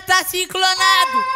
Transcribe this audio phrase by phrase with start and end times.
[0.00, 1.31] tá ciclonado.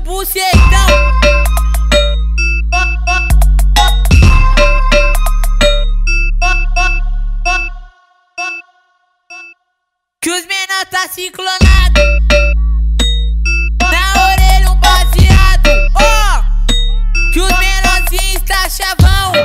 [0.00, 0.86] bucetão.
[10.20, 12.00] Que os menor tá ciclonado.
[13.90, 15.70] Na orelha um baseado.
[17.32, 19.35] Que os menorzinhos tá chavão.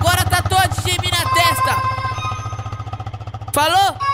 [0.00, 1.76] Agora tá todo de mim na testa.
[3.52, 4.07] Falou?